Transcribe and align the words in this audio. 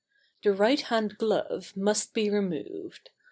The 0.41 0.51
right 0.51 0.81
hand 0.81 1.19
glove 1.19 1.77
must 1.77 2.15
be 2.15 2.27
removed. 2.31 3.11